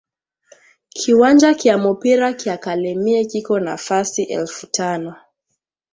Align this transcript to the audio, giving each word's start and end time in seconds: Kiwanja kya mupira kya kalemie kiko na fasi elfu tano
Kiwanja 0.97 1.49
kya 1.59 1.75
mupira 1.83 2.27
kya 2.41 2.55
kalemie 2.63 3.23
kiko 3.29 3.59
na 3.59 3.77
fasi 3.77 4.23
elfu 4.23 4.67
tano 4.67 5.13